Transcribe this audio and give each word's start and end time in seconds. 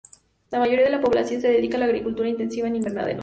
La 0.49 0.57
mayoría 0.57 0.85
de 0.85 0.89
la 0.89 0.99
población 0.99 1.41
se 1.41 1.49
dedica 1.51 1.77
a 1.77 1.79
la 1.81 1.85
agricultura 1.85 2.27
intensiva 2.27 2.67
en 2.67 2.77
invernaderos. 2.77 3.19